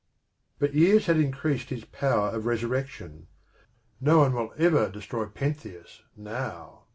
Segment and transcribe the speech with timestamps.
[0.57, 3.27] But years had increased his power of resurrection:
[3.99, 6.85] 44 PENTHEUS no one will ever destroy Pentheus now.